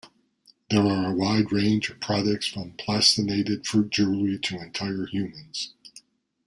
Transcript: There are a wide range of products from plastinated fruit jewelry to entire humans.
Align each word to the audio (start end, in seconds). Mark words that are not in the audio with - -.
There 0.71 0.81
are 0.83 1.11
a 1.11 1.15
wide 1.15 1.51
range 1.51 1.91
of 1.91 1.99
products 1.99 2.47
from 2.47 2.71
plastinated 2.71 3.67
fruit 3.67 3.91
jewelry 3.91 4.39
to 4.39 4.57
entire 4.59 5.05
humans. 5.05 5.75